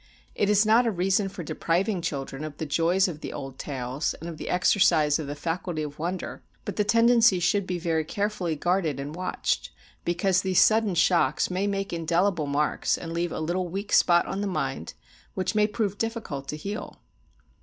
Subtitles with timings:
[0.33, 4.15] It is not a reason for depriving children of the joys of the old tales
[4.15, 8.55] and the exercise of the faculty of wonder; but the tendency should be very carefully
[8.55, 9.69] guarded and watched,
[10.03, 14.41] because these sudden shocks may make indelible marks, and leave a little weak spot in
[14.41, 14.95] the mind
[15.35, 16.99] which may prove difficult to heal.